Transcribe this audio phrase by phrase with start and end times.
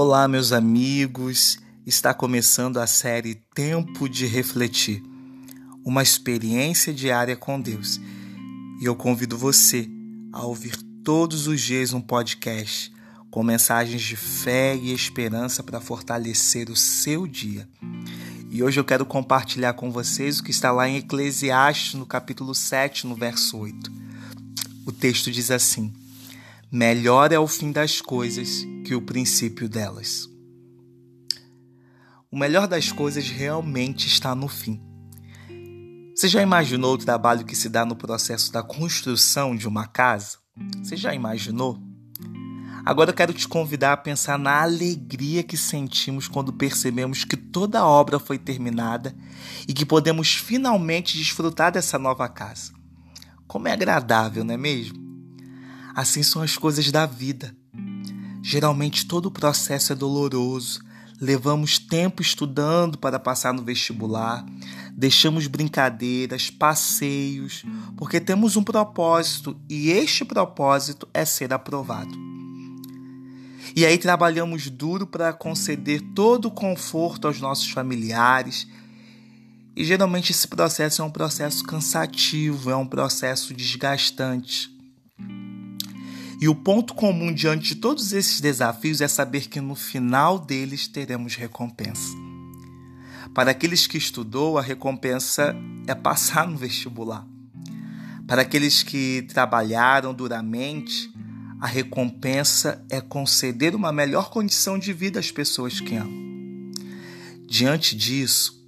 [0.00, 1.58] Olá, meus amigos.
[1.84, 5.02] Está começando a série Tempo de Refletir
[5.84, 8.00] uma experiência diária com Deus.
[8.80, 9.90] E eu convido você
[10.32, 12.92] a ouvir todos os dias um podcast
[13.28, 17.68] com mensagens de fé e esperança para fortalecer o seu dia.
[18.52, 22.54] E hoje eu quero compartilhar com vocês o que está lá em Eclesiastes, no capítulo
[22.54, 23.90] 7, no verso 8.
[24.86, 25.92] O texto diz assim:
[26.70, 30.26] Melhor é o fim das coisas que o princípio delas.
[32.30, 34.80] O melhor das coisas realmente está no fim.
[36.16, 40.38] Você já imaginou o trabalho que se dá no processo da construção de uma casa?
[40.82, 41.78] Você já imaginou?
[42.82, 47.80] Agora eu quero te convidar a pensar na alegria que sentimos quando percebemos que toda
[47.80, 49.14] a obra foi terminada
[49.68, 52.72] e que podemos finalmente desfrutar dessa nova casa.
[53.46, 54.96] Como é agradável, não é mesmo?
[55.94, 57.54] Assim são as coisas da vida.
[58.50, 60.80] Geralmente todo o processo é doloroso.
[61.20, 64.42] Levamos tempo estudando para passar no vestibular,
[64.90, 67.62] deixamos brincadeiras, passeios,
[67.94, 72.16] porque temos um propósito e este propósito é ser aprovado.
[73.76, 78.66] E aí trabalhamos duro para conceder todo o conforto aos nossos familiares.
[79.76, 84.77] E geralmente esse processo é um processo cansativo, é um processo desgastante.
[86.40, 90.86] E o ponto comum diante de todos esses desafios é saber que no final deles
[90.86, 92.16] teremos recompensa.
[93.34, 95.54] Para aqueles que estudou, a recompensa
[95.86, 97.26] é passar no vestibular.
[98.26, 101.10] Para aqueles que trabalharam duramente,
[101.60, 106.28] a recompensa é conceder uma melhor condição de vida às pessoas que amam.
[107.48, 108.64] Diante disso,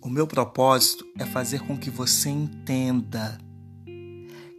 [0.00, 3.40] o meu propósito é fazer com que você entenda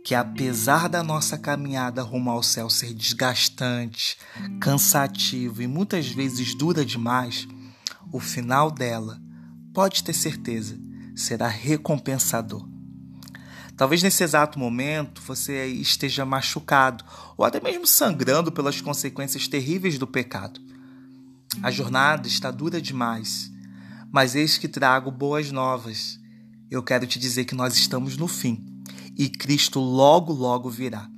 [0.03, 4.17] que apesar da nossa caminhada rumo ao céu ser desgastante,
[4.59, 7.47] cansativo e muitas vezes dura demais,
[8.11, 9.21] o final dela,
[9.73, 10.79] pode ter certeza,
[11.15, 12.67] será recompensador.
[13.75, 17.03] Talvez nesse exato momento você esteja machucado
[17.37, 20.59] ou até mesmo sangrando pelas consequências terríveis do pecado.
[21.63, 23.51] A jornada está dura demais,
[24.11, 26.19] mas eis que trago boas novas.
[26.69, 28.68] Eu quero te dizer que nós estamos no fim
[29.19, 31.09] e Cristo logo, logo virá.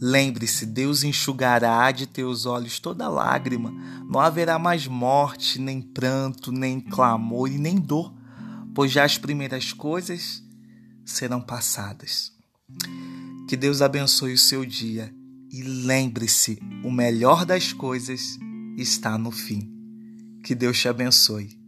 [0.00, 3.72] Lembre-se, Deus enxugará de teus olhos toda lágrima,
[4.10, 8.12] não haverá mais morte, nem pranto, nem clamor e nem dor,
[8.74, 10.42] pois já as primeiras coisas
[11.04, 12.32] serão passadas.
[13.48, 15.14] Que Deus abençoe o seu dia
[15.52, 18.36] e lembre-se, o melhor das coisas
[18.76, 19.70] está no fim.
[20.42, 21.61] Que Deus te abençoe.